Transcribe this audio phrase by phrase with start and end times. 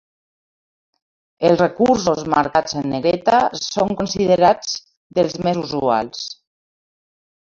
[1.49, 4.73] Els recursos marcats en negreta són considerats
[5.19, 6.27] dels més usuals.